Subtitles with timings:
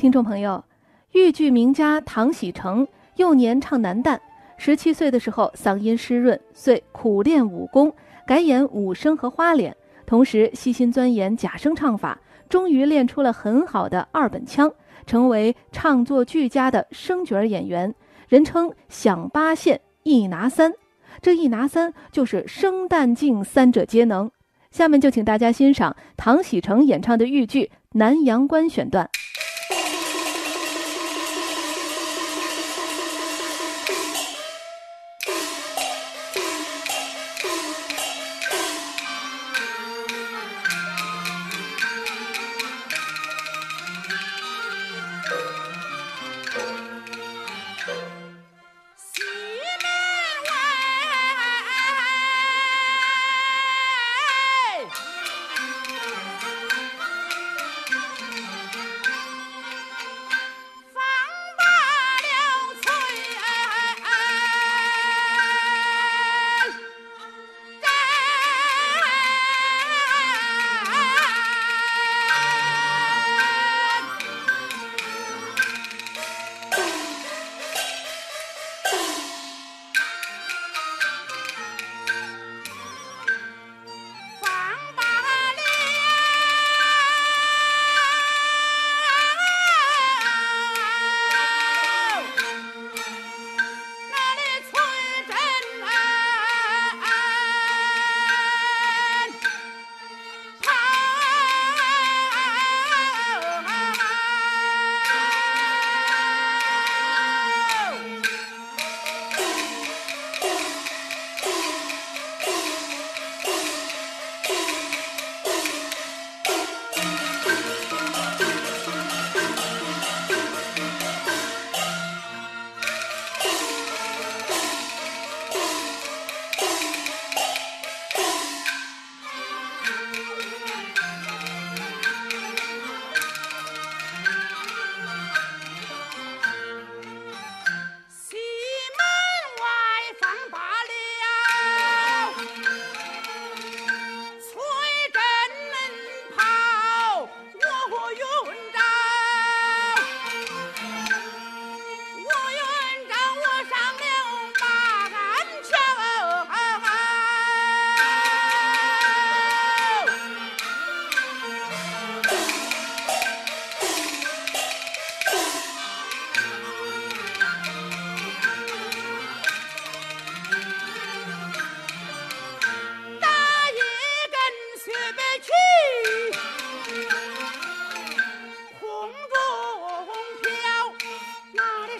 [0.00, 0.64] 听众朋友，
[1.12, 4.18] 豫剧名家唐喜成幼年唱男旦，
[4.56, 7.92] 十七岁的时候嗓音湿润，遂苦练武功，
[8.26, 9.76] 改演武生和花脸，
[10.06, 12.18] 同时细心钻研假声唱法，
[12.48, 14.72] 终于练出了很好的二本腔，
[15.04, 17.94] 成为唱作俱佳的生角演员，
[18.26, 20.72] 人称“响八线一拿三”。
[21.20, 24.30] 这一拿三就是生旦净三者皆能。
[24.70, 27.64] 下面就请大家欣赏唐喜成演唱的豫剧
[27.98, 29.06] 《南阳关》选段。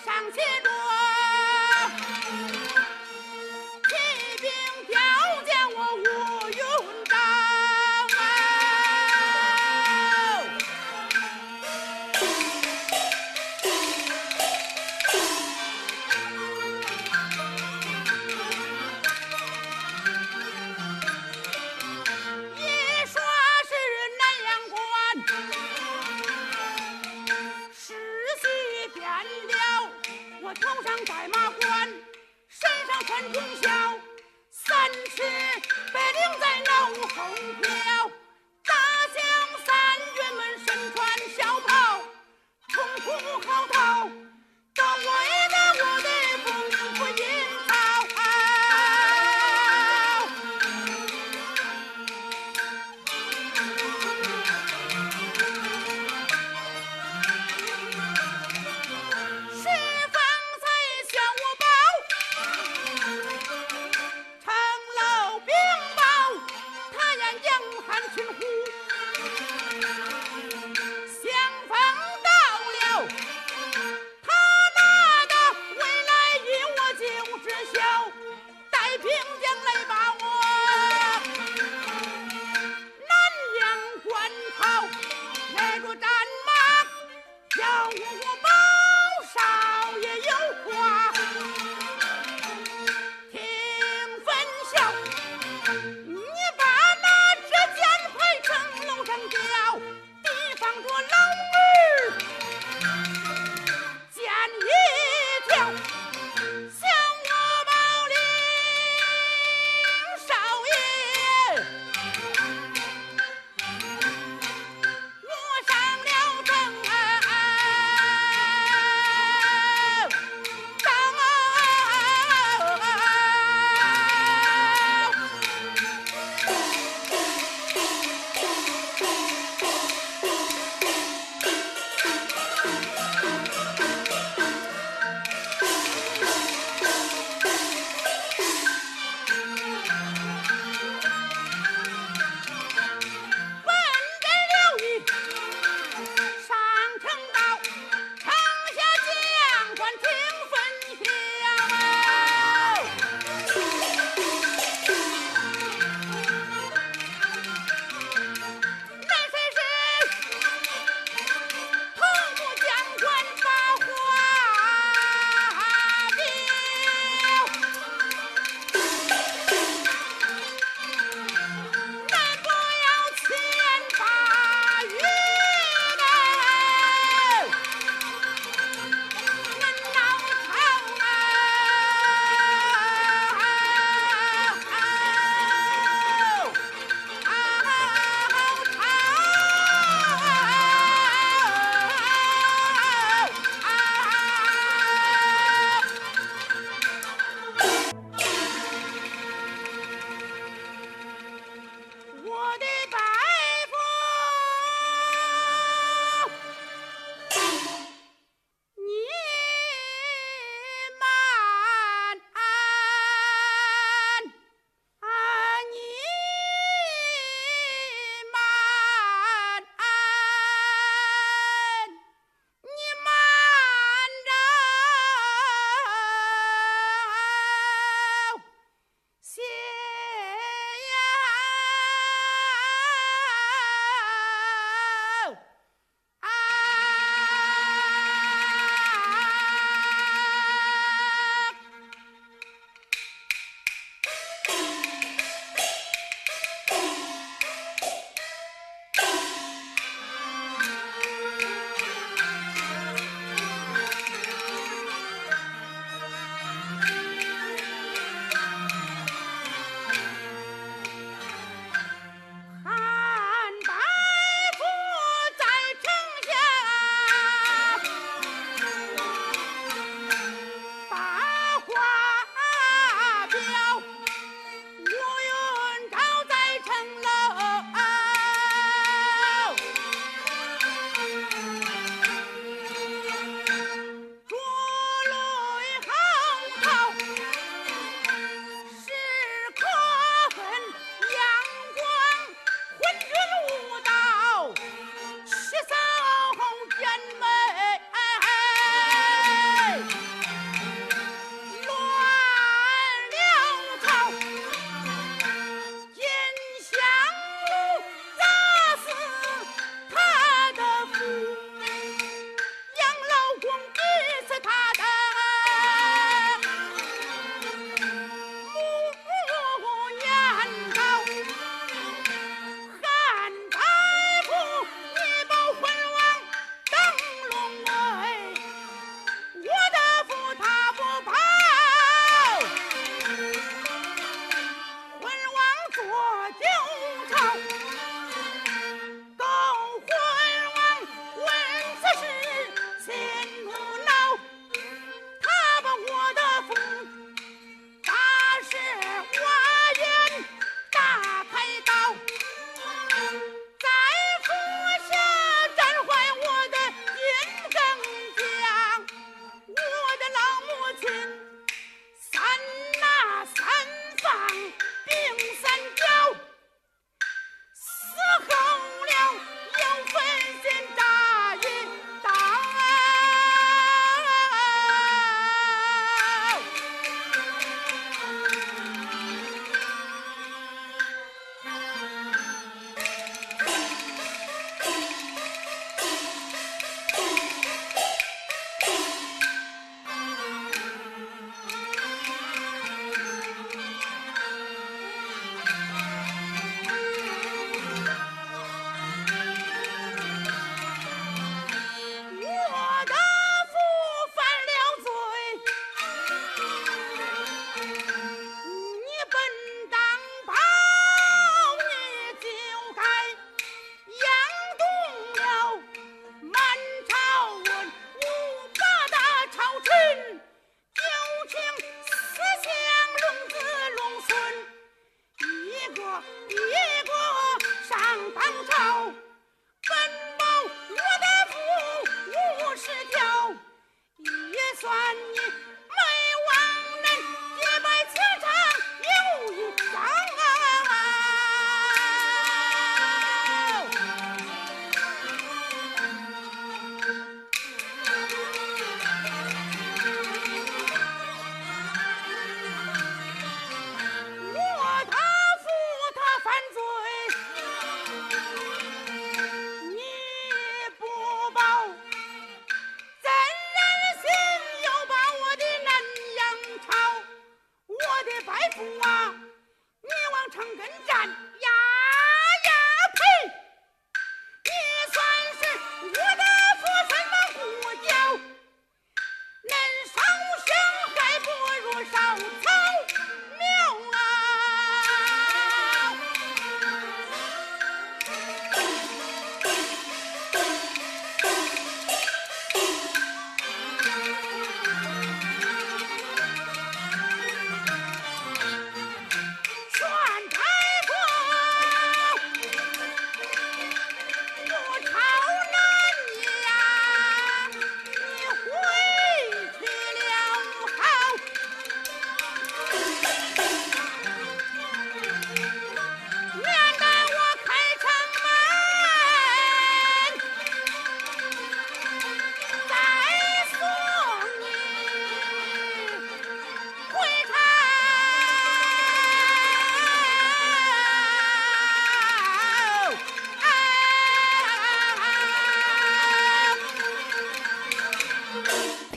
[0.04, 0.89] 上写着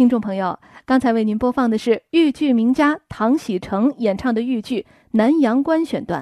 [0.04, 4.82] 听众朋友，刚才为您播放的是豫剧名家唐喜成演唱的豫剧
[5.12, 6.22] 《南阳关》选段。